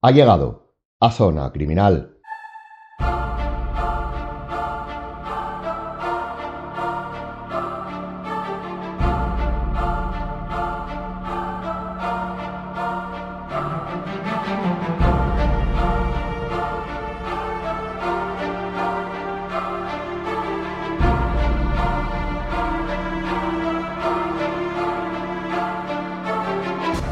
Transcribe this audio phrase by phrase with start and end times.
[0.00, 2.14] Ha llegado a Zona Criminal.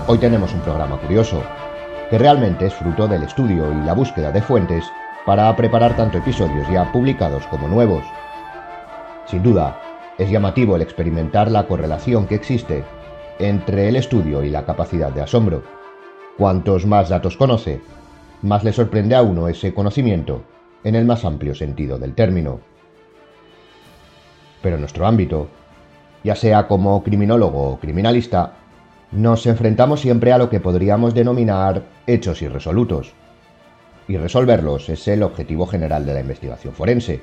[0.06, 1.42] Hoy tenemos un programa curioso,
[2.10, 4.84] que realmente es fruto del estudio y la búsqueda de fuentes
[5.24, 8.04] para preparar tanto episodios ya publicados como nuevos.
[9.26, 9.80] Sin duda,
[10.18, 12.84] es llamativo el experimentar la correlación que existe
[13.38, 15.62] entre el estudio y la capacidad de asombro.
[16.38, 17.80] Cuantos más datos conoce,
[18.42, 20.44] más le sorprende a uno ese conocimiento
[20.84, 22.60] en el más amplio sentido del término.
[24.62, 25.48] Pero en nuestro ámbito,
[26.22, 28.52] ya sea como criminólogo o criminalista,
[29.12, 33.12] nos enfrentamos siempre a lo que podríamos denominar hechos irresolutos.
[34.08, 37.22] Y resolverlos es el objetivo general de la investigación forense,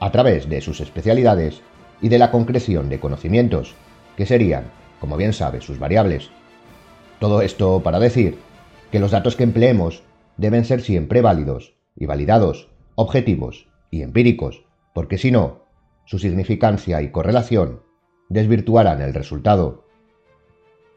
[0.00, 1.62] a través de sus especialidades
[2.00, 3.74] y de la concreción de conocimientos,
[4.16, 4.64] que serían,
[5.00, 6.30] como bien sabe, sus variables.
[7.18, 8.38] Todo esto para decir
[8.90, 10.02] que los datos que empleemos
[10.36, 14.64] deben ser siempre válidos y validados, objetivos y empíricos,
[14.94, 15.64] porque si no,
[16.04, 17.82] su significancia y correlación
[18.28, 19.87] desvirtuarán el resultado.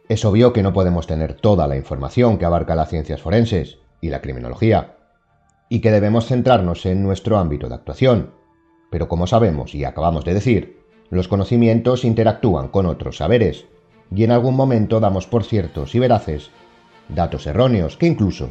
[0.10, 4.10] Es obvio que no podemos tener toda la información que abarca las ciencias forenses y
[4.10, 4.98] la criminología,
[5.70, 8.34] y que debemos centrarnos en nuestro ámbito de actuación.
[8.90, 13.66] Pero como sabemos y acabamos de decir, los conocimientos interactúan con otros saberes,
[14.14, 16.52] y en algún momento damos por ciertos y veraces
[17.08, 18.50] datos erróneos que incluso,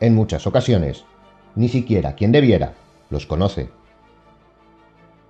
[0.00, 1.04] en muchas ocasiones,
[1.54, 2.74] ni siquiera quien debiera
[3.10, 3.68] los conoce.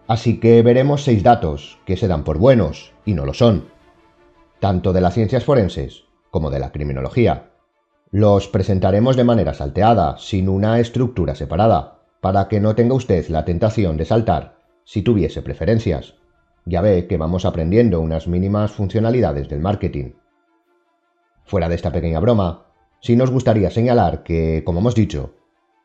[0.07, 3.74] Así que veremos seis datos que se dan por buenos y no lo son
[4.65, 7.51] tanto de las ciencias forenses como de la criminología.
[8.11, 13.45] Los presentaremos de manera salteada, sin una estructura separada, para que no tenga usted la
[13.45, 16.15] tentación de saltar si tuviese preferencias.
[16.65, 20.13] Ya ve que vamos aprendiendo unas mínimas funcionalidades del marketing.
[21.45, 22.65] Fuera de esta pequeña broma,
[23.03, 25.35] sí nos gustaría señalar que, como hemos dicho,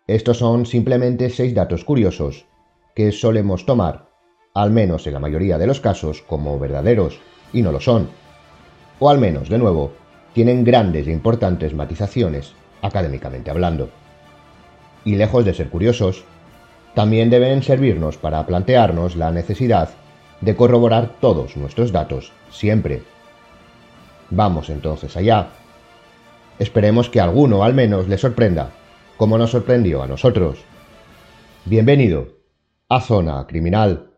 [0.08, 2.46] estos son simplemente seis datos curiosos
[2.96, 4.08] que solemos tomar,
[4.54, 7.20] al menos en la mayoría de los casos, como verdaderos,
[7.52, 8.08] y no lo son
[9.00, 9.94] o al menos, de nuevo,
[10.34, 13.90] tienen grandes e importantes matizaciones, académicamente hablando.
[15.06, 16.24] Y lejos de ser curiosos,
[16.94, 19.90] también deben servirnos para plantearnos la necesidad
[20.42, 23.04] de corroborar todos nuestros datos siempre.
[24.30, 25.50] Vamos entonces allá.
[26.60, 28.72] Esperemos que alguno al menos le sorprenda,
[29.18, 30.60] como nos sorprendió a nosotros.
[31.66, 32.28] Bienvenido
[32.90, 34.09] a Zona Criminal.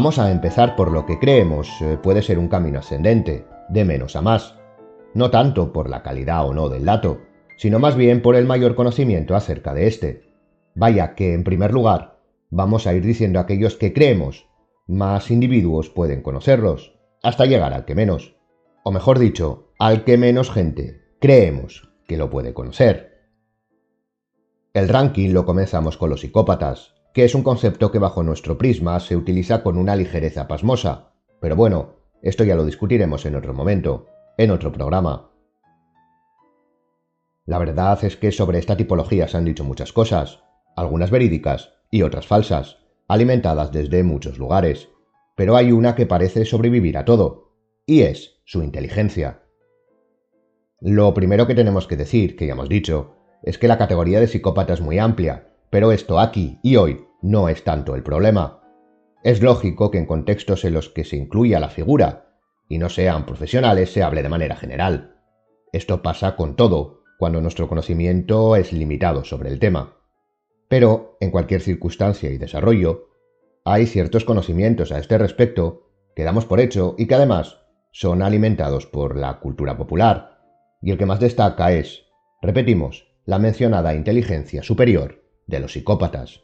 [0.00, 4.16] Vamos a empezar por lo que creemos eh, puede ser un camino ascendente, de menos
[4.16, 4.56] a más.
[5.12, 7.18] No tanto por la calidad o no del dato,
[7.58, 10.32] sino más bien por el mayor conocimiento acerca de éste.
[10.74, 12.18] Vaya que, en primer lugar,
[12.48, 14.48] vamos a ir diciendo aquellos que creemos,
[14.86, 18.38] más individuos pueden conocerlos, hasta llegar al que menos.
[18.84, 23.20] O mejor dicho, al que menos gente creemos que lo puede conocer.
[24.72, 29.00] El ranking lo comenzamos con los psicópatas, que es un concepto que bajo nuestro prisma
[29.00, 31.12] se utiliza con una ligereza pasmosa.
[31.40, 34.06] Pero bueno, esto ya lo discutiremos en otro momento,
[34.36, 35.30] en otro programa.
[37.46, 40.40] La verdad es que sobre esta tipología se han dicho muchas cosas,
[40.76, 42.78] algunas verídicas y otras falsas,
[43.08, 44.88] alimentadas desde muchos lugares.
[45.34, 47.54] Pero hay una que parece sobrevivir a todo,
[47.86, 49.42] y es su inteligencia.
[50.80, 54.28] Lo primero que tenemos que decir, que ya hemos dicho, es que la categoría de
[54.28, 58.60] psicópata es muy amplia pero esto aquí y hoy no es tanto el problema.
[59.22, 62.38] Es lógico que en contextos en los que se incluya la figura
[62.68, 65.16] y no sean profesionales se hable de manera general.
[65.72, 69.96] Esto pasa con todo, cuando nuestro conocimiento es limitado sobre el tema.
[70.68, 73.10] Pero, en cualquier circunstancia y desarrollo,
[73.64, 77.58] hay ciertos conocimientos a este respecto que damos por hecho y que además
[77.92, 80.38] son alimentados por la cultura popular,
[80.80, 82.04] y el que más destaca es,
[82.40, 85.19] repetimos, la mencionada inteligencia superior
[85.50, 86.40] de los psicópatas.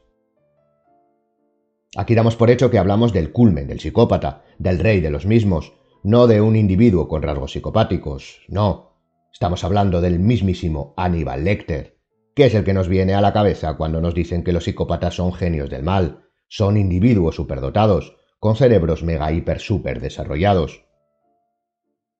[1.96, 5.72] Aquí damos por hecho que hablamos del culmen del psicópata, del rey de los mismos,
[6.02, 8.98] no de un individuo con rasgos psicopáticos, no.
[9.32, 11.98] Estamos hablando del mismísimo Aníbal Lecter,
[12.34, 15.14] que es el que nos viene a la cabeza cuando nos dicen que los psicópatas
[15.14, 20.84] son genios del mal, son individuos superdotados, con cerebros mega hiper super desarrollados.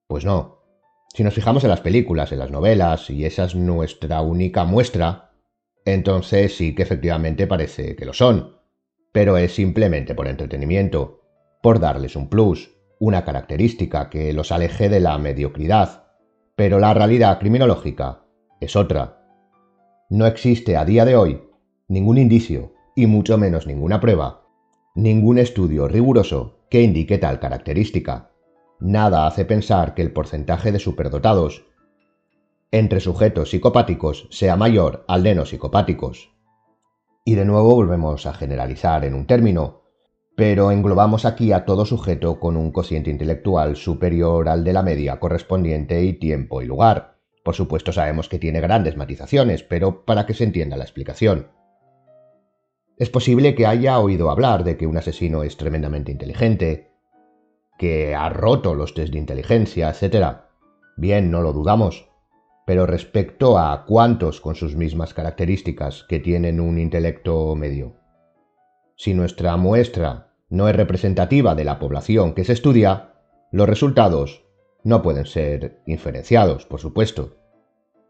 [0.07, 0.63] Pues no.
[1.13, 5.26] Si nos fijamos en las películas, en las novelas, y esa es nuestra única muestra,
[5.87, 8.57] entonces sí que efectivamente parece que lo son,
[9.13, 11.21] pero es simplemente por entretenimiento,
[11.63, 16.03] por darles un plus, una característica que los aleje de la mediocridad.
[16.57, 18.25] Pero la realidad criminológica
[18.59, 19.21] es otra.
[20.09, 21.41] No existe a día de hoy
[21.87, 24.45] ningún indicio, y mucho menos ninguna prueba,
[24.93, 28.31] ningún estudio riguroso que indique tal característica.
[28.81, 31.65] Nada hace pensar que el porcentaje de superdotados
[32.71, 36.33] entre sujetos psicopáticos sea mayor al de no psicopáticos.
[37.23, 39.83] Y de nuevo volvemos a generalizar en un término,
[40.35, 45.19] pero englobamos aquí a todo sujeto con un cociente intelectual superior al de la media
[45.19, 47.19] correspondiente y tiempo y lugar.
[47.43, 51.47] Por supuesto sabemos que tiene grandes matizaciones, pero para que se entienda la explicación.
[52.97, 56.91] Es posible que haya oído hablar de que un asesino es tremendamente inteligente,
[57.77, 60.39] que ha roto los test de inteligencia, etc.
[60.97, 62.06] Bien, no lo dudamos.
[62.67, 67.95] Pero respecto a cuántos con sus mismas características que tienen un intelecto medio.
[68.97, 73.13] Si nuestra muestra no es representativa de la población que se estudia,
[73.53, 74.43] los resultados
[74.83, 77.37] no pueden ser inferenciados, por supuesto.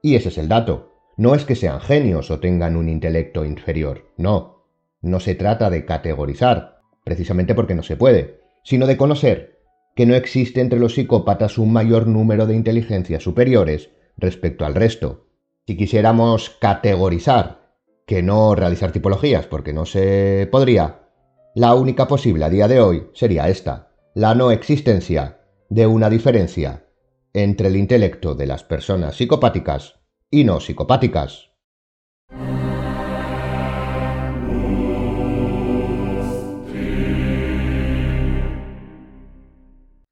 [0.02, 0.92] Y ese es el dato.
[1.18, 4.66] No es que sean genios o tengan un intelecto inferior, no.
[5.04, 9.60] No se trata de categorizar, precisamente porque no se puede, sino de conocer
[9.96, 15.28] que no existe entre los psicópatas un mayor número de inteligencias superiores respecto al resto.
[15.66, 17.76] Si quisiéramos categorizar,
[18.06, 21.10] que no realizar tipologías, porque no se podría,
[21.56, 26.86] la única posible a día de hoy sería esta, la no existencia de una diferencia
[27.34, 30.00] entre el intelecto de las personas psicopáticas
[30.32, 31.52] y no psicopáticas.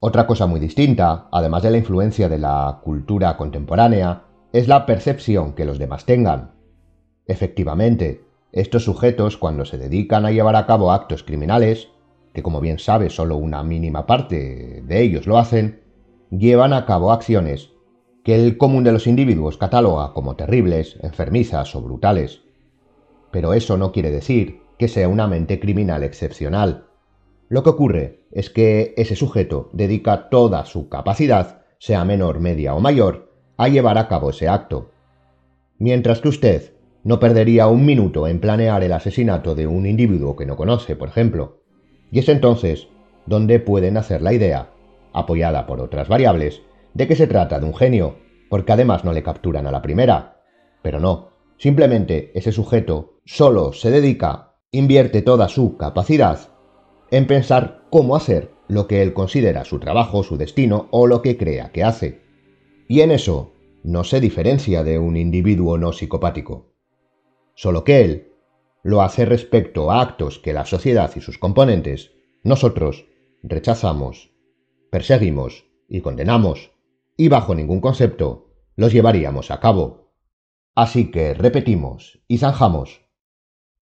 [0.07, 5.54] Otra cosa muy distinta, además de la influencia de la cultura contemporánea, es la percepción
[5.54, 6.52] que los demás tengan.
[7.25, 11.88] Efectivamente, estos sujetos, cuando se dedican a llevar a cabo actos criminales,
[12.36, 15.81] que como bien sabe solo una mínima parte de ellos lo hacen,
[16.30, 17.72] llevan a cabo acciones
[18.24, 22.44] que el común de los individuos cataloga como terribles, enfermizas o brutales.
[23.31, 26.90] Pero eso no quiere decir que sea una mente criminal excepcional.
[27.48, 32.80] Lo que ocurre es que ese sujeto dedica toda su capacidad, sea menor, media o
[32.80, 34.92] mayor, a llevar a cabo ese acto.
[35.78, 40.48] Mientras que usted no perdería un minuto en planear el asesinato de un individuo que
[40.48, 41.62] no conoce, por ejemplo.
[42.12, 42.88] Y es entonces
[43.28, 44.72] donde pueden hacer la idea,
[45.14, 46.64] apoyada por otras variables,
[46.96, 48.16] de que se trata de un genio,
[48.50, 50.42] porque además no le capturan a la primera.
[50.82, 56.55] Pero no, simplemente ese sujeto solo se dedica, invierte toda su capacidad
[57.12, 61.38] en pensar cómo hacer lo que él considera su trabajo, su destino o lo que
[61.38, 62.22] crea que hace.
[62.88, 63.54] Y en eso
[63.84, 66.75] no se diferencia de un individuo no psicopático
[67.56, 68.31] solo que él
[68.84, 72.12] lo hace respecto a actos que la sociedad y sus componentes,
[72.44, 73.08] nosotros,
[73.42, 74.31] rechazamos,
[74.92, 76.72] perseguimos y condenamos,
[77.18, 80.12] y bajo ningún concepto los llevaríamos a cabo.
[80.75, 83.01] Así que repetimos y zanjamos.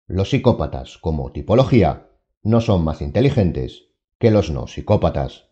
[0.07, 2.10] Los psicópatas como tipología
[2.43, 5.51] no son más inteligentes que los no psicópatas.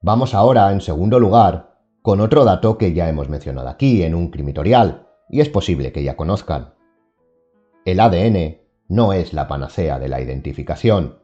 [0.00, 4.30] Vamos ahora, en segundo lugar, con otro dato que ya hemos mencionado aquí en un
[4.30, 6.72] crimitorial, y es posible que ya conozcan.
[7.84, 8.58] El ADN
[8.88, 11.18] no es la panacea de la identificación.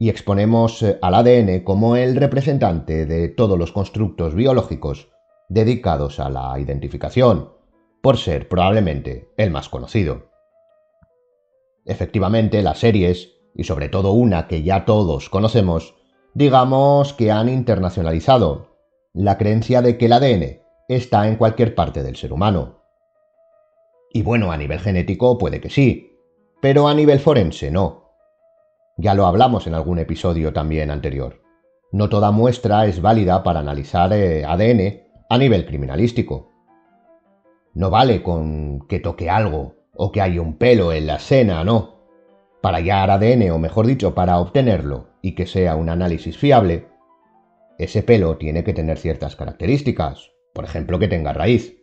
[0.00, 5.10] Y exponemos eh, al ADN como el representante de todos los constructos biológicos
[5.48, 7.52] dedicados a la identificación,
[8.00, 10.30] por ser probablemente el más conocido.
[11.84, 15.94] Efectivamente, las series, y sobre todo una que ya todos conocemos,
[16.32, 18.78] digamos que han internacionalizado
[19.12, 22.80] la creencia de que el ADN está en cualquier parte del ser humano.
[24.12, 26.16] Y bueno, a nivel genético puede que sí,
[26.62, 28.09] pero a nivel forense no.
[29.02, 31.40] Ya lo hablamos en algún episodio también anterior.
[31.90, 36.50] No toda muestra es válida para analizar eh, ADN a nivel criminalístico.
[37.72, 42.00] No vale con que toque algo o que haya un pelo en la escena, no.
[42.60, 46.88] Para hallar ADN, o mejor dicho, para obtenerlo y que sea un análisis fiable,
[47.78, 51.74] ese pelo tiene que tener ciertas características, por ejemplo que tenga raíz.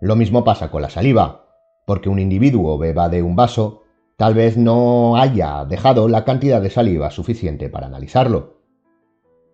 [0.00, 1.44] Lo mismo pasa con la saliva,
[1.84, 3.81] porque un individuo beba de un vaso,
[4.22, 8.60] tal vez no haya dejado la cantidad de saliva suficiente para analizarlo.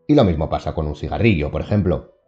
[0.07, 2.19] Y lo mismo pasa con un cigarrillo, por ejemplo.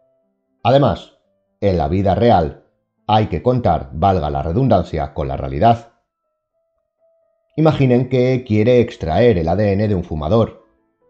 [0.63, 1.19] Además,
[1.59, 2.63] en la vida real
[3.05, 5.91] hay que contar, valga la redundancia, con la realidad.
[7.57, 10.65] Imaginen que quiere extraer el ADN de un fumador,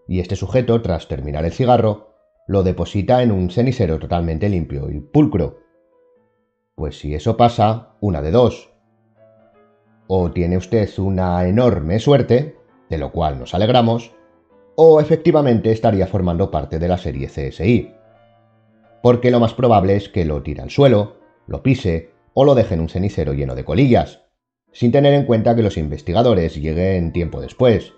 [0.09, 2.09] y este sujeto, tras terminar el cigarro,
[2.45, 5.59] lo deposita en un cenicero totalmente limpio y pulcro.
[6.75, 8.70] Pues si eso pasa, una de dos.
[10.13, 12.57] O tiene usted una enorme suerte,
[12.89, 14.11] de lo cual nos alegramos,
[14.75, 17.93] o efectivamente estaría formando parte de la serie CSI.
[19.01, 21.15] Porque lo más probable es que lo tire al suelo,
[21.47, 24.25] lo pise o lo deje en un cenicero lleno de colillas,
[24.73, 27.93] sin tener en cuenta que los investigadores lleguen tiempo después,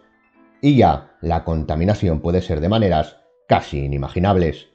[0.61, 4.69] y ya la contaminación puede ser de maneras casi inimaginables.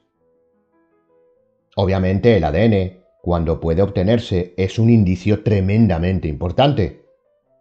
[1.77, 7.07] Obviamente el ADN, cuando puede obtenerse, es un indicio tremendamente importante.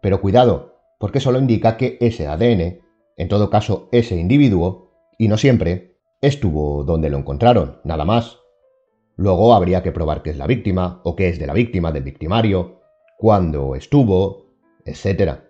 [0.00, 2.80] Pero cuidado, porque solo indica que ese ADN,
[3.16, 8.38] en todo caso ese individuo, y no siempre, estuvo donde lo encontraron, nada más.
[9.16, 12.04] Luego habría que probar que es la víctima, o que es de la víctima del
[12.04, 12.80] victimario,
[13.18, 14.46] cuándo estuvo,
[14.84, 15.40] etc.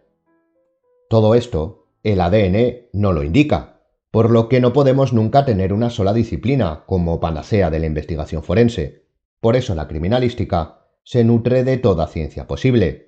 [1.09, 5.91] Todo esto, el ADN no lo indica, por lo que no podemos nunca tener una
[5.91, 9.05] sola disciplina como panacea de la investigación forense.
[9.41, 13.08] Por eso la criminalística se nutre de toda ciencia posible.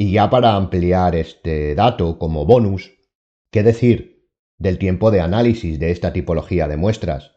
[0.00, 2.96] Y ya para ampliar este dato como bonus,
[3.50, 7.34] ¿qué decir del tiempo de análisis de esta tipología de muestras?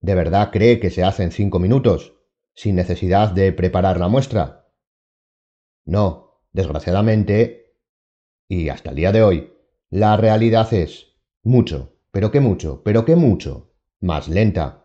[0.00, 2.14] ¿De verdad cree que se hace en cinco minutos,
[2.54, 4.72] sin necesidad de preparar la muestra?
[5.84, 7.74] No, desgraciadamente,
[8.46, 9.52] y hasta el día de hoy,
[9.90, 14.81] la realidad es mucho, pero que mucho, pero que mucho, más lenta.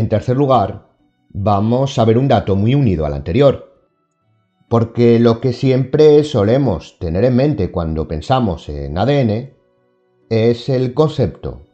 [0.00, 0.86] En tercer lugar,
[1.28, 3.84] vamos a ver un dato muy unido al anterior.
[4.66, 9.50] Porque lo que siempre solemos tener en mente cuando pensamos en ADN
[10.30, 11.66] es el concepto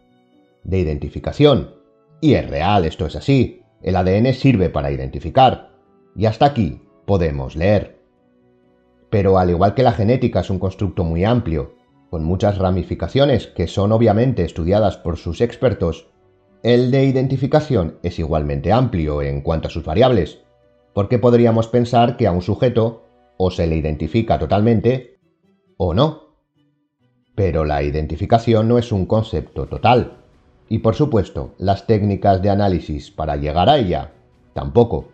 [0.65, 1.77] de identificación.
[2.21, 3.63] Y es real, esto es así.
[3.81, 5.77] El ADN sirve para identificar.
[6.17, 8.01] Y hasta aquí podemos leer.
[9.09, 11.77] Pero al igual que la genética es un constructo muy amplio,
[12.11, 16.09] con muchas ramificaciones que son obviamente estudiadas por sus expertos,
[16.67, 20.41] el de identificación es igualmente amplio en cuanto a sus variables,
[20.95, 23.05] porque podríamos pensar que a un sujeto
[23.37, 25.21] o se le identifica totalmente
[25.77, 26.35] o no.
[27.37, 30.25] Pero la identificación no es un concepto total,
[30.69, 34.11] y por supuesto las técnicas de análisis para llegar a ella
[34.53, 35.11] tampoco.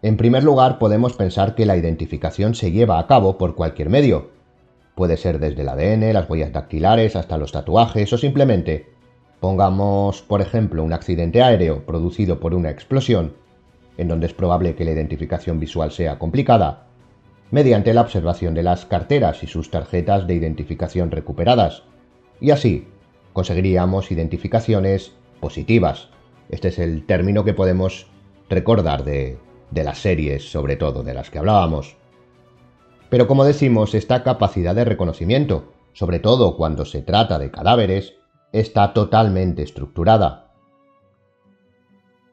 [0.00, 4.30] En primer lugar, podemos pensar que la identificación se lleva a cabo por cualquier medio.
[4.94, 8.89] Puede ser desde el ADN, las huellas dactilares, hasta los tatuajes o simplemente
[9.40, 13.32] Pongamos, por ejemplo, un accidente aéreo producido por una explosión,
[13.96, 16.86] en donde es probable que la identificación visual sea complicada,
[17.50, 21.84] mediante la observación de las carteras y sus tarjetas de identificación recuperadas,
[22.38, 22.86] y así
[23.32, 26.08] conseguiríamos identificaciones positivas.
[26.50, 28.08] Este es el término que podemos
[28.50, 29.38] recordar de,
[29.70, 31.96] de las series, sobre todo de las que hablábamos.
[33.08, 38.19] Pero como decimos, esta capacidad de reconocimiento, sobre todo cuando se trata de cadáveres,
[38.52, 40.52] está totalmente estructurada.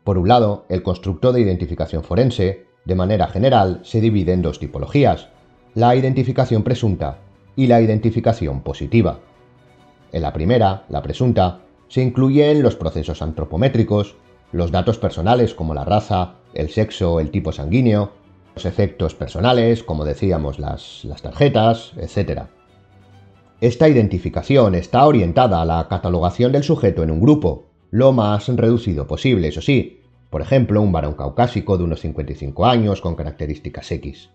[0.03, 4.59] Por un lado, el constructo de identificación forense, de manera general, se divide en dos
[4.59, 5.27] tipologías,
[5.73, 7.19] la identificación presunta
[7.55, 9.19] y la identificación positiva.
[10.11, 11.59] En la primera, la presunta,
[11.89, 14.15] se incluyen los procesos antropométricos,
[14.51, 18.11] los datos personales como la raza, el sexo, el tipo sanguíneo,
[18.55, 22.43] los efectos personales, como decíamos, las, las tarjetas, etc.
[23.59, 29.07] Esta identificación está orientada a la catalogación del sujeto en un grupo, lo más reducido
[29.07, 34.29] posible, eso sí, por ejemplo, un varón caucásico de unos 55 años con características X,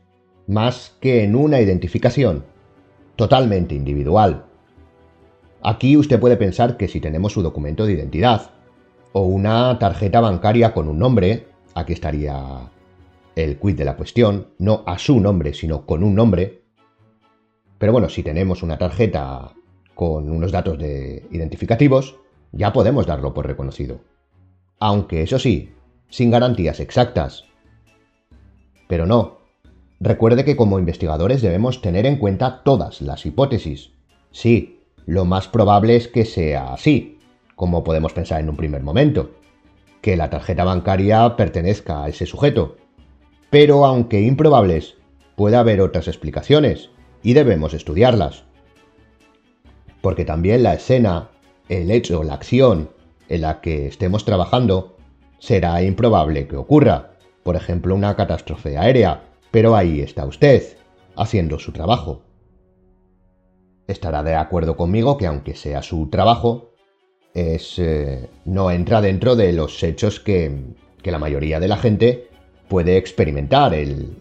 [0.49, 2.45] más que en una identificación
[3.14, 4.47] totalmente individual.
[5.62, 8.50] Aquí usted puede pensar que si tenemos su documento de identidad
[9.12, 12.73] o una tarjeta bancaria con un nombre, aquí estaría
[13.37, 16.62] el quid de la cuestión, no a su nombre, sino con un nombre,
[17.82, 19.54] pero bueno, si tenemos una tarjeta
[19.96, 22.14] con unos datos de identificativos,
[22.52, 23.98] ya podemos darlo por reconocido.
[24.78, 25.74] Aunque eso sí,
[26.08, 27.42] sin garantías exactas.
[28.86, 29.38] Pero no.
[29.98, 33.90] Recuerde que como investigadores debemos tener en cuenta todas las hipótesis.
[34.30, 37.18] Sí, lo más probable es que sea así,
[37.56, 39.32] como podemos pensar en un primer momento,
[40.02, 42.76] que la tarjeta bancaria pertenezca a ese sujeto.
[43.50, 44.94] Pero aunque improbables,
[45.34, 46.92] puede haber otras explicaciones,
[47.23, 48.45] y debemos estudiarlas.
[50.00, 51.31] Porque también la escena,
[51.69, 52.91] el hecho, la acción
[53.29, 54.97] en la que estemos trabajando
[55.38, 57.12] será improbable que ocurra,
[57.43, 60.62] por ejemplo una catástrofe aérea, pero ahí está usted,
[61.17, 62.23] haciendo su trabajo.
[63.87, 66.73] Estará de acuerdo conmigo que aunque sea su trabajo,
[67.35, 70.52] es, eh, no entra dentro de los hechos que,
[71.02, 72.29] que, la mayoría de la gente
[72.69, 74.17] puede experimentar, el,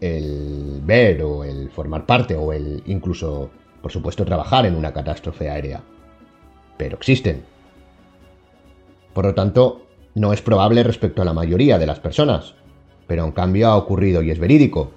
[0.00, 3.50] el ver o el formar parte o el incluso,
[3.82, 5.82] por supuesto, trabajar en una catástrofe aérea.
[6.76, 7.44] Pero existen.
[9.12, 12.54] Por lo tanto, no es probable respecto a la mayoría de las personas,
[13.06, 14.90] pero en cambio ha ocurrido y es verídico.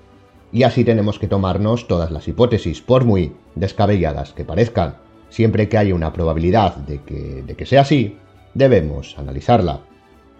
[0.51, 4.97] Y así tenemos que tomarnos todas las hipótesis, por muy descabelladas que parezcan.
[5.29, 8.17] Siempre que haya una probabilidad de que, de que sea así,
[8.53, 9.81] debemos analizarla.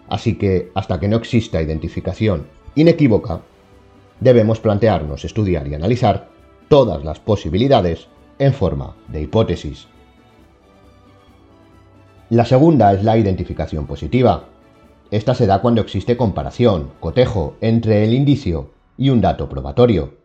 [0.08, 3.42] Así que, hasta que no exista identificación inequívoca,
[4.19, 6.29] debemos plantearnos, estudiar y analizar
[6.69, 8.07] todas las posibilidades
[8.39, 9.88] en forma de hipótesis.
[12.29, 14.45] La segunda es la identificación positiva.
[15.12, 20.15] Esta se da cuando existe comparación, cotejo entre el indicio y un dato probatorio.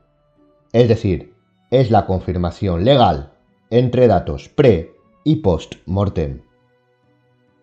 [0.73, 1.35] Es decir,
[1.71, 3.33] es la confirmación legal
[3.71, 4.95] entre datos pre
[5.25, 6.43] y post-mortem.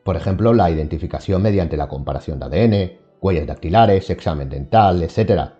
[0.03, 5.59] Por ejemplo, la identificación mediante la comparación de ADN, huellas dactilares, examen dental, etc.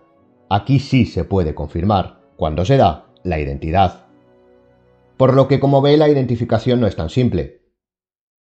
[0.52, 4.08] Aquí sí se puede confirmar, cuando se da, la identidad.
[5.16, 7.62] Por lo que como ve la identificación no es tan simple.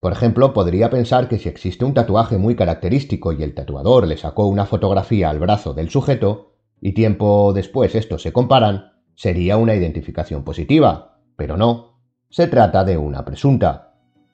[0.00, 4.16] Por ejemplo, podría pensar que si existe un tatuaje muy característico y el tatuador le
[4.16, 9.74] sacó una fotografía al brazo del sujeto, y tiempo después estos se comparan, sería una
[9.74, 13.92] identificación positiva, pero no, se trata de una presunta,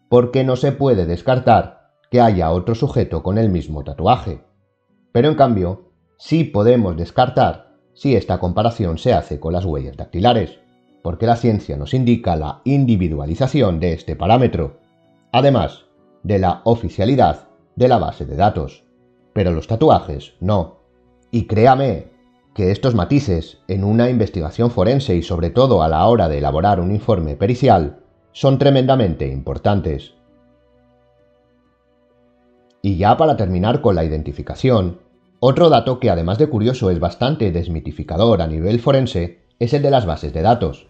[0.08, 4.44] porque no se puede descartar que haya otro sujeto con el mismo tatuaje.
[5.11, 10.58] Pero en cambio, sí podemos descartar si esta comparación se hace con las huellas dactilares,
[11.02, 14.78] porque la ciencia nos indica la individualización de este parámetro,
[15.32, 15.85] además
[16.23, 18.85] de la oficialidad de la base de datos.
[19.32, 20.78] Pero los tatuajes no.
[21.30, 22.08] Y créame
[22.54, 26.80] que estos matices en una investigación forense y sobre todo a la hora de elaborar
[26.80, 28.00] un informe pericial
[28.32, 30.14] son tremendamente importantes.
[32.82, 35.00] Y ya para terminar con la identificación,
[35.38, 39.90] otro dato que además de curioso es bastante desmitificador a nivel forense es el de
[39.90, 40.86] las bases de datos.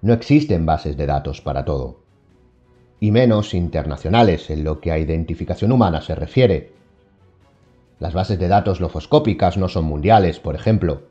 [0.00, 2.00] No existen bases de datos para todo,
[3.00, 6.72] y menos internacionales en lo que a identificación humana se refiere.
[8.00, 11.02] Las bases de datos lofoscópicas no son mundiales, por ejemplo.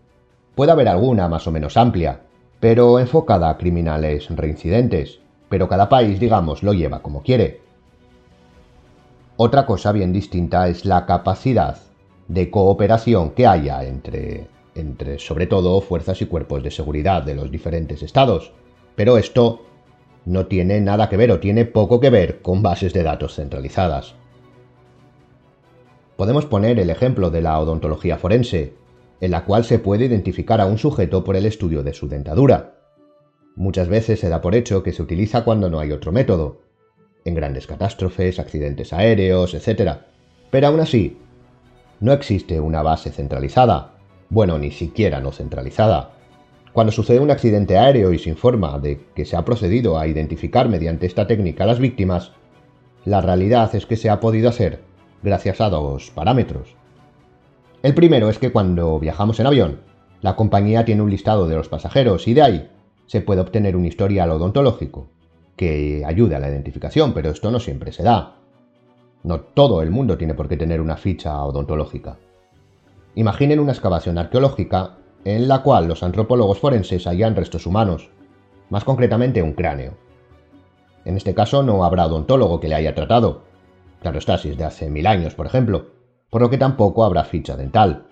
[0.55, 2.21] Puede haber alguna más o menos amplia,
[2.59, 5.19] pero enfocada a criminales reincidentes,
[5.49, 7.61] pero cada país, digamos, lo lleva como quiere.
[9.37, 11.77] Otra cosa bien distinta es la capacidad
[12.27, 17.51] de cooperación que haya entre, entre, sobre todo, fuerzas y cuerpos de seguridad de los
[17.51, 18.51] diferentes estados.
[18.95, 19.61] Pero esto
[20.25, 24.15] no tiene nada que ver o tiene poco que ver con bases de datos centralizadas.
[26.15, 28.73] Podemos poner el ejemplo de la odontología forense,
[29.19, 32.75] en la cual se puede identificar a un sujeto por el estudio de su dentadura.
[33.55, 36.61] Muchas veces se da por hecho que se utiliza cuando no hay otro método,
[37.25, 39.97] en grandes catástrofes, accidentes aéreos, etc.
[40.51, 41.17] Pero aún así,
[41.99, 43.93] no existe una base centralizada,
[44.29, 46.11] bueno, ni siquiera no centralizada.
[46.73, 50.69] Cuando sucede un accidente aéreo y se informa de que se ha procedido a identificar
[50.69, 52.31] mediante esta técnica a las víctimas,
[53.05, 54.81] la realidad es que se ha podido hacer
[55.21, 56.75] gracias a dos parámetros.
[57.83, 59.81] El primero es que cuando viajamos en avión,
[60.21, 62.69] la compañía tiene un listado de los pasajeros y de ahí
[63.05, 65.09] se puede obtener un historial odontológico
[65.55, 68.37] que ayude a la identificación, pero esto no siempre se da.
[69.23, 72.17] No todo el mundo tiene por qué tener una ficha odontológica.
[73.15, 78.09] Imaginen una excavación arqueológica en la cual los antropólogos forenses hallan restos humanos,
[78.69, 79.93] más concretamente un cráneo.
[81.05, 83.43] En este caso no habrá odontólogo que le haya tratado,
[84.01, 85.91] claro está si es de hace mil años, por ejemplo,
[86.29, 88.07] por lo que tampoco habrá ficha dental,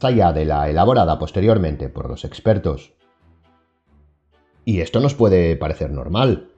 [0.00, 2.94] allá de la elaborada posteriormente por los expertos.
[4.64, 6.50] Y esto nos puede parecer normal,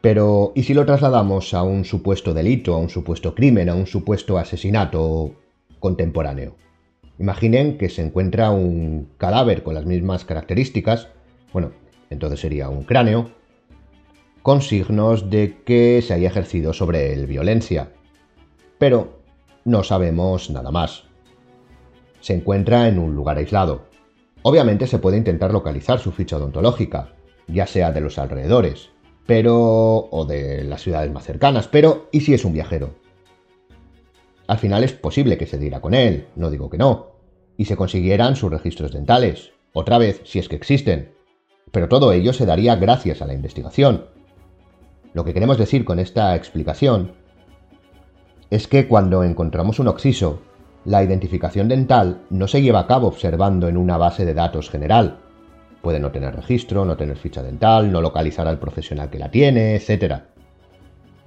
[0.00, 3.86] pero, ¿y si lo trasladamos a un supuesto delito, a un supuesto crimen, a un
[3.86, 5.32] supuesto asesinato
[5.80, 6.54] contemporáneo?
[7.18, 11.08] Imaginen que se encuentra un cadáver con las mismas características,
[11.52, 11.72] bueno,
[12.10, 13.30] entonces sería un cráneo,
[14.42, 17.92] con signos de que se haya ejercido sobre él violencia.
[18.78, 19.18] Pero
[19.64, 21.04] no sabemos nada más.
[22.20, 23.86] Se encuentra en un lugar aislado.
[24.42, 27.14] Obviamente se puede intentar localizar su ficha odontológica,
[27.48, 28.90] ya sea de los alrededores,
[29.28, 32.94] pero o de las ciudades más cercanas, pero ¿y si es un viajero?
[34.46, 37.08] Al final es posible que se diera con él, no digo que no,
[37.58, 41.12] y se consiguieran sus registros dentales, otra vez si es que existen,
[41.72, 44.06] pero todo ello se daría gracias a la investigación.
[45.12, 47.12] Lo que queremos decir con esta explicación
[48.48, 50.40] es que cuando encontramos un oxiso,
[50.86, 55.18] la identificación dental no se lleva a cabo observando en una base de datos general.
[55.82, 59.76] Puede no tener registro, no tener ficha dental, no localizar al profesional que la tiene,
[59.76, 60.22] etc.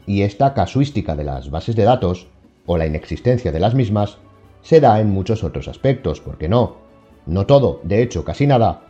[0.05, 2.27] Y esta casuística de las bases de datos,
[2.65, 4.17] o la inexistencia de las mismas,
[4.61, 6.77] se da en muchos otros aspectos, ¿por qué no?
[7.25, 8.81] No todo, de hecho casi nada,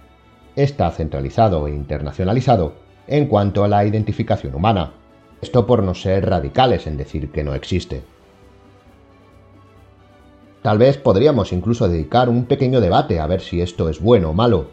[0.55, 2.73] está centralizado e internacionalizado
[3.07, 4.93] en cuanto a la identificación humana.
[5.41, 8.03] Esto por no ser radicales en decir que no existe.
[10.61, 14.33] Tal vez podríamos incluso dedicar un pequeño debate a ver si esto es bueno o
[14.33, 14.67] malo.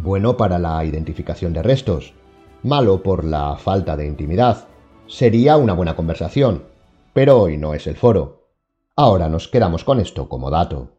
[0.00, 2.14] Bueno para la identificación de restos,
[2.62, 4.68] malo por la falta de intimidad.
[5.08, 6.62] Sería una buena conversación,
[7.12, 8.46] pero hoy no es el foro.
[8.94, 10.97] Ahora nos quedamos con esto como dato.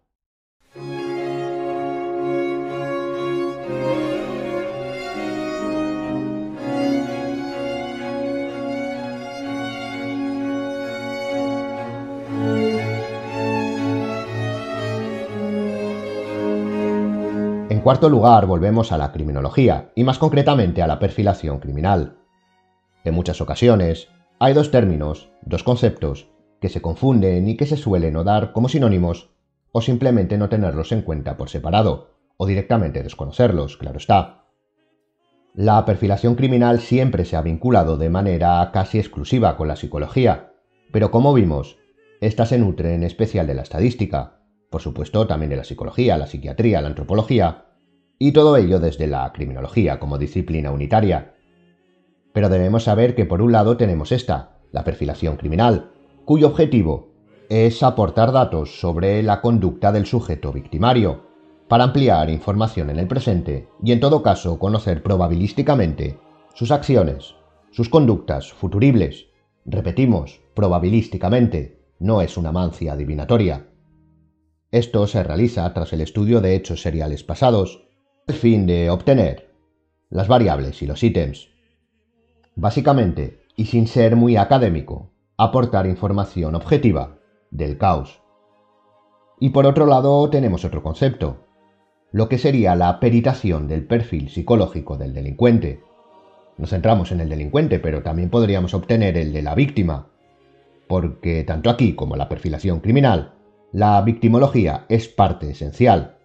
[17.69, 22.17] En cuarto lugar, volvemos a la criminología, y más concretamente a la perfilación criminal.
[23.03, 24.07] En muchas ocasiones,
[24.39, 28.69] hay dos términos, dos conceptos, que se confunden y que se suelen o dar como
[28.69, 29.29] sinónimos,
[29.71, 34.45] o simplemente no tenerlos en cuenta por separado, o directamente desconocerlos, claro está.
[35.53, 40.53] La perfilación criminal siempre se ha vinculado de manera casi exclusiva con la psicología,
[40.91, 41.77] pero como vimos,
[42.19, 44.38] esta se nutre en especial de la estadística,
[44.69, 47.65] por supuesto también de la psicología, la psiquiatría, la antropología,
[48.17, 51.33] y todo ello desde la criminología como disciplina unitaria.
[52.33, 55.91] Pero debemos saber que por un lado tenemos esta, la perfilación criminal,
[56.25, 57.09] cuyo objetivo
[57.49, 61.27] es aportar datos sobre la conducta del sujeto victimario,
[61.69, 66.17] para ampliar información en el presente y en todo caso conocer probabilísticamente
[66.55, 67.35] sus acciones,
[67.71, 69.27] sus conductas futuribles.
[69.65, 73.68] Repetimos, probabilísticamente, no es una mancia adivinatoria.
[74.71, 77.87] Esto se realiza tras el estudio de hechos seriales pasados,
[78.27, 79.49] el fin de obtener
[80.11, 81.49] las variables y los ítems.
[82.55, 87.17] Básicamente, y sin ser muy académico, aportar información objetiva
[87.49, 88.21] del caos.
[89.39, 91.47] Y por otro lado tenemos otro concepto,
[92.11, 95.81] lo que sería la peritación del perfil psicológico del delincuente.
[96.57, 100.09] Nos centramos en el delincuente, pero también podríamos obtener el de la víctima,
[100.87, 103.38] porque tanto aquí como la perfilación criminal,
[103.71, 106.19] la victimología es parte esencial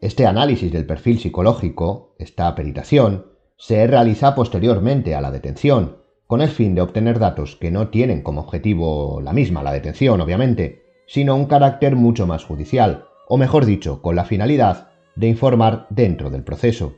[0.00, 3.26] este análisis del perfil psicológico, esta peritación,
[3.58, 8.22] se realiza posteriormente a la detención, con el fin de obtener datos que no tienen
[8.22, 13.66] como objetivo la misma, la detención, obviamente, sino un carácter mucho más judicial, o mejor
[13.66, 16.94] dicho, con la finalidad de informar dentro del proceso.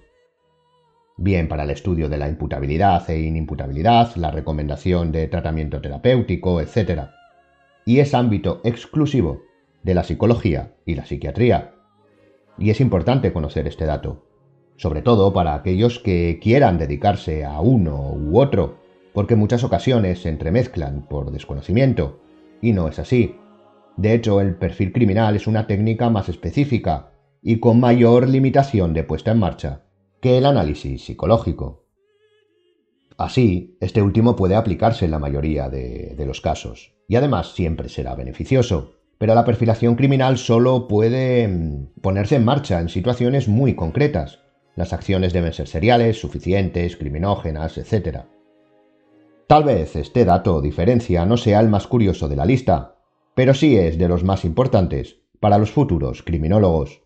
[1.16, 7.08] Bien para el estudio de la imputabilidad e inimputabilidad, la recomendación de tratamiento terapéutico, etc.
[7.84, 9.42] Y es ámbito exclusivo
[9.82, 11.74] de la psicología y la psiquiatría,
[12.58, 14.24] y es importante conocer este dato,
[14.76, 18.78] sobre todo para aquellos que quieran dedicarse a uno u otro,
[19.12, 22.20] porque muchas ocasiones se entremezclan por desconocimiento,
[22.60, 23.36] y no es así.
[23.96, 27.10] De hecho, el perfil criminal es una técnica más específica
[27.42, 29.82] y con mayor limitación de puesta en marcha
[30.20, 31.84] que el análisis psicológico.
[33.18, 38.14] Así, este último puede aplicarse en la mayoría de los casos, y además siempre será
[38.14, 44.38] beneficioso, pero la perfilación criminal solo puede mm, ponerse en marcha en situaciones muy concretas.
[44.76, 48.20] Las acciones deben ser seriales, suficientes, criminógenas, etc.
[49.46, 52.96] Tal vez este dato o diferencia no sea el más curioso de la lista,
[53.34, 57.01] pero sí es de los más importantes para los futuros criminólogos.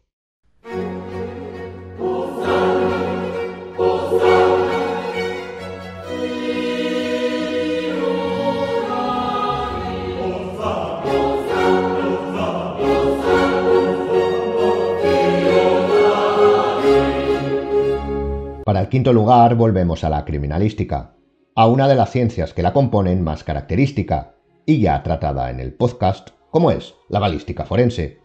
[18.87, 21.17] El quinto lugar volvemos a la criminalística,
[21.57, 25.75] a una de las ciencias que la componen más característica, y ya tratada en el
[25.75, 28.21] podcast, como es la balística forense.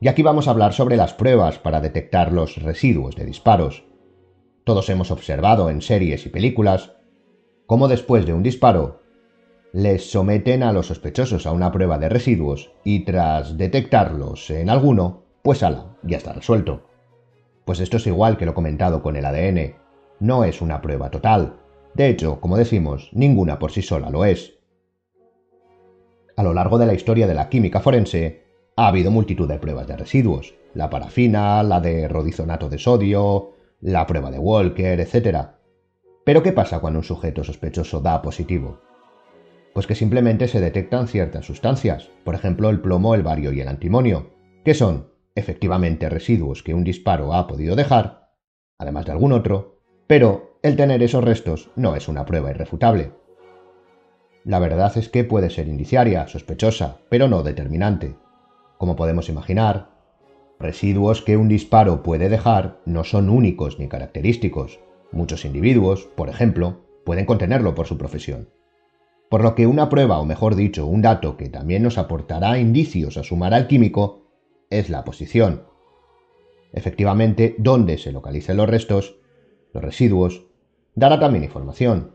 [0.00, 3.84] Y aquí vamos a hablar sobre las pruebas para detectar los residuos de disparos.
[4.64, 6.94] Todos hemos observado en series y películas
[7.66, 9.02] cómo después de un disparo
[9.72, 15.22] les someten a los sospechosos a una prueba de residuos y tras detectarlos en alguno,
[15.42, 16.95] pues ala, ya está resuelto.
[17.66, 19.74] Pues esto es igual que lo comentado con el ADN.
[20.20, 21.56] No es una prueba total.
[21.94, 24.54] De hecho, como decimos, ninguna por sí sola lo es.
[26.36, 28.44] A lo largo de la historia de la química forense,
[28.76, 30.54] ha habido multitud de pruebas de residuos.
[30.74, 33.50] La parafina, la de rodizonato de sodio,
[33.80, 35.48] la prueba de Walker, etc.
[36.24, 38.78] Pero ¿qué pasa cuando un sujeto sospechoso da positivo?
[39.74, 43.68] Pues que simplemente se detectan ciertas sustancias, por ejemplo el plomo, el bario y el
[43.68, 44.30] antimonio,
[44.64, 48.32] que son efectivamente residuos que un disparo ha podido dejar,
[48.78, 53.12] además de algún otro, pero el tener esos restos no es una prueba irrefutable.
[54.44, 58.16] La verdad es que puede ser indiciaria, sospechosa, pero no determinante.
[58.78, 59.90] Como podemos imaginar,
[60.58, 64.80] residuos que un disparo puede dejar no son únicos ni característicos.
[65.12, 68.48] Muchos individuos, por ejemplo, pueden contenerlo por su profesión.
[69.28, 73.16] Por lo que una prueba, o mejor dicho, un dato que también nos aportará indicios
[73.16, 74.25] a sumar al químico,
[74.70, 75.64] es la posición.
[76.72, 79.16] Efectivamente, dónde se localicen los restos,
[79.72, 80.46] los residuos,
[80.94, 82.12] dará también información.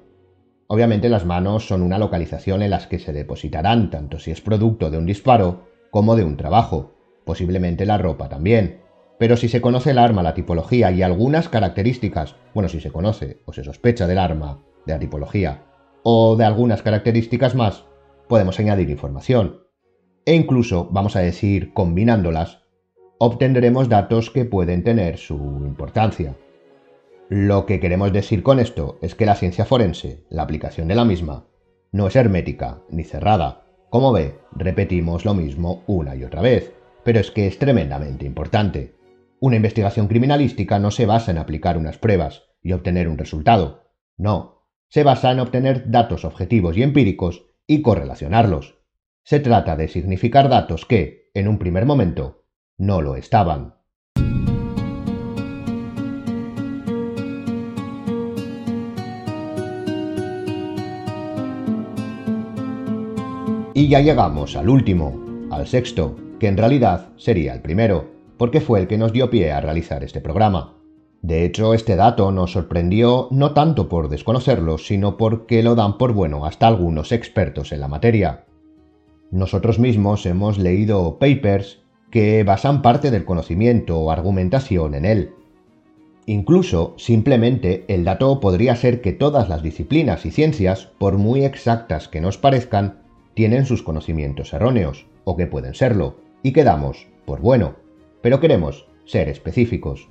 [0.67, 4.89] Obviamente las manos son una localización en las que se depositarán tanto si es producto
[4.89, 6.93] de un disparo como de un trabajo,
[7.25, 8.81] posiblemente la ropa también.
[9.19, 13.41] Pero si se conoce el arma, la tipología y algunas características, bueno, si se conoce
[13.45, 15.63] o se sospecha del arma, de la tipología,
[16.03, 17.83] o de algunas características más,
[18.27, 19.60] podemos añadir información
[20.25, 22.59] e incluso, vamos a decir, combinándolas,
[23.17, 26.35] obtendremos datos que pueden tener su importancia.
[27.29, 31.05] Lo que queremos decir con esto es que la ciencia forense, la aplicación de la
[31.05, 31.45] misma,
[31.91, 33.63] no es hermética ni cerrada.
[33.89, 38.95] Como ve, repetimos lo mismo una y otra vez, pero es que es tremendamente importante.
[39.39, 43.91] Una investigación criminalística no se basa en aplicar unas pruebas y obtener un resultado.
[44.17, 48.80] No, se basa en obtener datos objetivos y empíricos y correlacionarlos.
[49.23, 52.45] Se trata de significar datos que, en un primer momento,
[52.77, 53.75] no lo estaban.
[63.73, 68.79] Y ya llegamos al último, al sexto, que en realidad sería el primero, porque fue
[68.79, 70.77] el que nos dio pie a realizar este programa.
[71.21, 76.13] De hecho, este dato nos sorprendió no tanto por desconocerlo, sino porque lo dan por
[76.13, 78.45] bueno hasta algunos expertos en la materia.
[79.31, 81.79] Nosotros mismos hemos leído papers
[82.11, 85.31] que basan parte del conocimiento o argumentación en él.
[86.25, 92.09] Incluso, simplemente, el dato podría ser que todas las disciplinas y ciencias, por muy exactas
[92.09, 92.99] que nos parezcan,
[93.33, 97.75] tienen sus conocimientos erróneos, o que pueden serlo, y quedamos por bueno,
[98.21, 100.09] pero queremos ser específicos.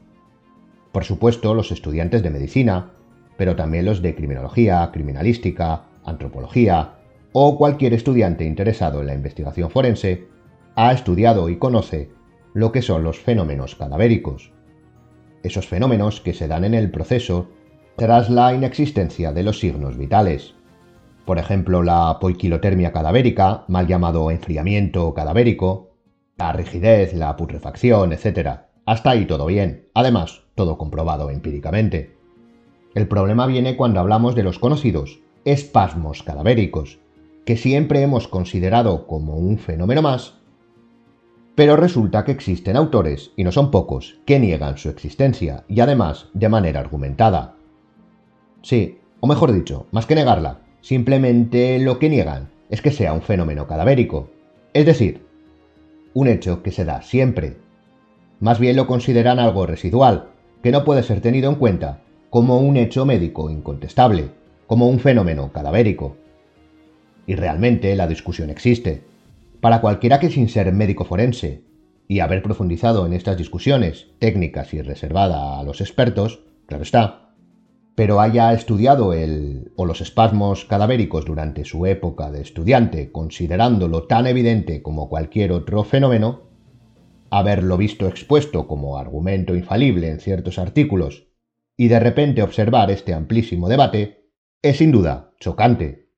[0.92, 2.92] Por supuesto, los estudiantes de medicina,
[3.37, 6.99] pero también los de criminología, criminalística, antropología,
[7.32, 10.28] o cualquier estudiante interesado en la investigación forense
[10.74, 12.10] ha estudiado y conoce
[12.54, 14.52] lo que son los fenómenos cadavéricos.
[15.42, 17.48] Esos fenómenos que se dan en el proceso
[17.96, 20.54] tras la inexistencia de los signos vitales.
[21.24, 25.90] Por ejemplo, la poiquilotermia cadavérica, mal llamado enfriamiento cadavérico,
[26.36, 28.60] la rigidez, la putrefacción, etc.
[28.86, 29.88] Hasta ahí todo bien.
[29.94, 32.16] Además, todo comprobado empíricamente.
[32.94, 36.98] El problema viene cuando hablamos de los conocidos espasmos cadavéricos,
[37.50, 40.34] que siempre hemos considerado como un fenómeno más,
[41.56, 46.28] pero resulta que existen autores, y no son pocos, que niegan su existencia, y además
[46.32, 47.56] de manera argumentada.
[48.62, 53.22] Sí, o mejor dicho, más que negarla, simplemente lo que niegan es que sea un
[53.22, 54.30] fenómeno cadavérico,
[54.72, 55.26] es decir,
[56.14, 57.56] un hecho que se da siempre.
[58.38, 60.28] Más bien lo consideran algo residual,
[60.62, 64.30] que no puede ser tenido en cuenta como un hecho médico incontestable,
[64.68, 66.16] como un fenómeno cadavérico.
[67.26, 69.02] Y realmente la discusión existe.
[69.61, 71.62] Para cualquiera que sin ser médico forense
[72.09, 77.35] y haber profundizado en estas discusiones técnicas y reservada a los expertos, claro está,
[77.94, 84.26] pero haya estudiado el o los espasmos cadavéricos durante su época de estudiante, considerándolo tan
[84.26, 86.48] evidente como cualquier otro fenómeno,
[87.30, 91.28] haberlo visto expuesto como argumento infalible en ciertos artículos
[91.76, 94.30] y de repente observar este amplísimo debate,
[94.62, 96.10] es sin duda chocante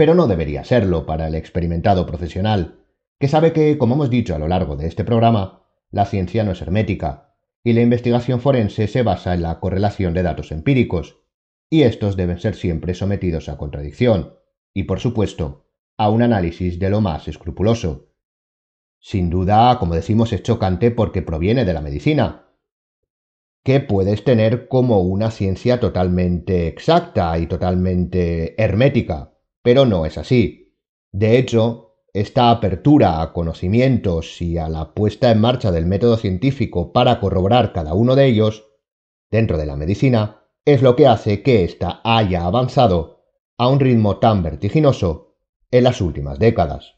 [0.00, 2.86] pero no debería serlo para el experimentado profesional,
[3.18, 6.52] que sabe que, como hemos dicho a lo largo de este programa, la ciencia no
[6.52, 11.18] es hermética, y la investigación forense se basa en la correlación de datos empíricos,
[11.68, 14.38] y estos deben ser siempre sometidos a contradicción,
[14.72, 15.66] y por supuesto,
[15.98, 18.14] a un análisis de lo más escrupuloso.
[19.00, 22.46] Sin duda, como decimos, es chocante porque proviene de la medicina,
[23.62, 30.76] que puedes tener como una ciencia totalmente exacta y totalmente hermética, pero no es así.
[31.12, 36.92] De hecho, esta apertura a conocimientos y a la puesta en marcha del método científico
[36.92, 38.66] para corroborar cada uno de ellos,
[39.30, 43.24] dentro de la medicina, es lo que hace que ésta haya avanzado
[43.56, 45.36] a un ritmo tan vertiginoso
[45.70, 46.96] en las últimas décadas.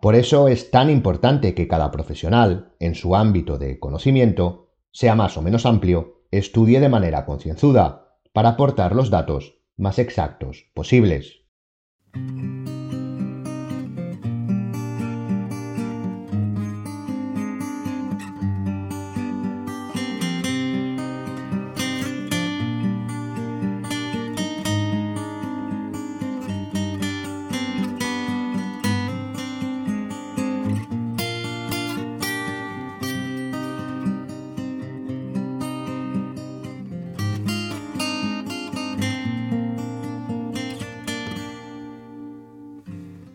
[0.00, 5.36] Por eso es tan importante que cada profesional, en su ámbito de conocimiento, sea más
[5.36, 11.43] o menos amplio, estudie de manera concienzuda para aportar los datos más exactos posibles.
[12.14, 12.53] Thank you.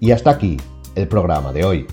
[0.10, 0.58] Y hasta aquí
[0.96, 1.86] el programa de hoy.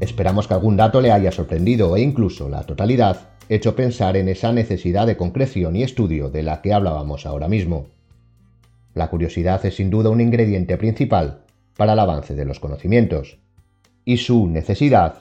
[0.00, 4.52] Esperamos que algún dato le haya sorprendido e incluso la totalidad hecho pensar en esa
[4.52, 7.86] necesidad de concreción y estudio de la que hablábamos ahora mismo.
[8.92, 11.42] La curiosidad es sin duda un ingrediente principal
[11.76, 13.38] para el avance de los conocimientos,
[14.04, 15.14] y su necesidad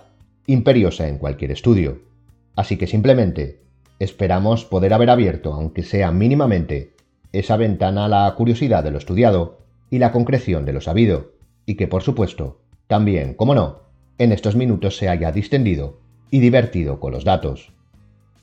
[0.48, 2.00] imperiosa en cualquier estudio.
[2.56, 3.62] Así que simplemente
[4.00, 6.96] esperamos poder haber abierto, aunque sea mínimamente,
[7.32, 9.60] esa ventana a la curiosidad de lo estudiado
[9.92, 11.38] y la concreción de lo sabido,
[11.70, 13.82] y que por supuesto, también, como no,
[14.18, 16.00] en estos minutos se haya distendido
[16.32, 17.72] y divertido con los datos.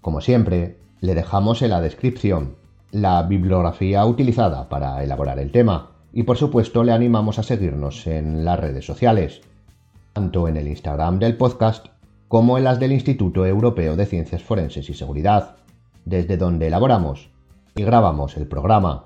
[0.00, 2.54] Como siempre, le dejamos en la descripción
[2.92, 8.44] la bibliografía utilizada para elaborar el tema y por supuesto le animamos a seguirnos en
[8.44, 9.40] las redes sociales,
[10.12, 11.86] tanto en el Instagram del podcast
[12.28, 15.56] como en las del Instituto Europeo de Ciencias Forenses y Seguridad,
[16.04, 17.28] desde donde elaboramos
[17.74, 19.04] y grabamos el programa.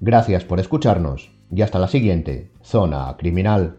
[0.00, 3.76] Gracias por escucharnos y hasta la siguiente Zona Criminal.